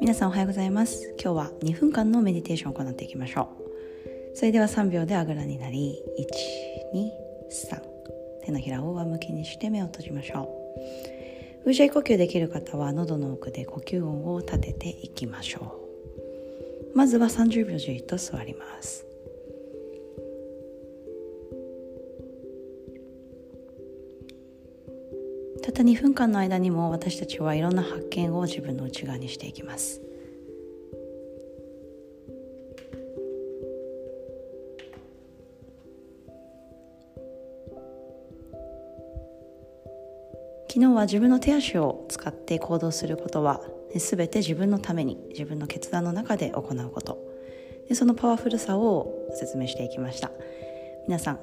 [0.00, 1.14] 皆さんおはようございます。
[1.20, 4.36] 今日は2分間のメディテーションを行っていきましょう。
[4.36, 6.00] それでは3秒であぐらになり
[6.92, 7.80] 123
[8.44, 10.42] 手のひらを上向きにして目を閉じましょ
[11.58, 11.60] う。
[11.64, 15.80] 風車呼吸できる方は喉の奥で呼吸音を立てていきましょ
[16.94, 16.96] う。
[16.96, 19.05] まずは30秒じっと座ります。
[25.62, 30.00] たった2分間の間にも私たちはいろんな発見を自分の内側にしていきます。
[40.68, 43.62] 昨日は自分の手足を使って行動することは
[43.94, 47.18] 全て自分のために自分の決断の中で行うこと。
[47.88, 50.30] でそのパワフルさを説明していきました。
[51.06, 51.38] 皆さん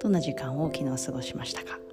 [0.00, 1.85] どんな時間を昨日過ごしましたか？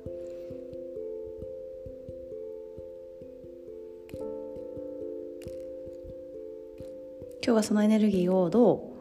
[7.45, 8.94] 今日はそのエネルギーをど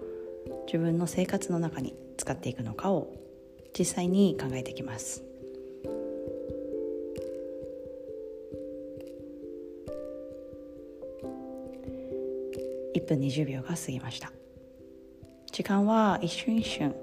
[0.49, 3.15] う自分の生活の中に使っていくのかを
[3.79, 5.23] 実際に考えていきます。
[12.97, 14.33] 1分20秒が過ぎました。
[15.53, 16.97] 時間は一瞬一瞬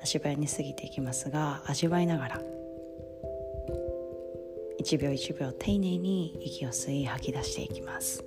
[0.00, 2.40] 足早に過ぎていきますが味わいながら
[4.80, 8.24] 1秒1秒丁寧に息を吸い吐き出していきます。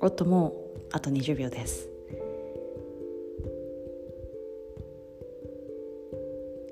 [0.00, 0.54] おっともう
[0.92, 1.88] あと20秒です。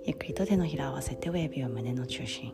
[0.05, 2.53] ゆっくりと手のひらを合わせて親指を胸の中心。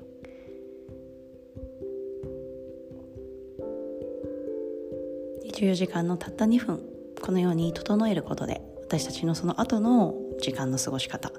[5.44, 6.80] 24時間のたった2分。
[7.20, 11.32] このように整えることで私たちのその後の時間の過ごし方。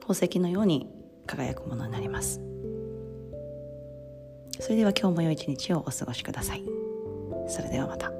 [0.00, 0.88] 宝石のように
[1.26, 2.40] 輝くものになります。
[4.60, 6.77] それでは今日も良い一日をお過ごしください。
[7.48, 8.12] それではまた。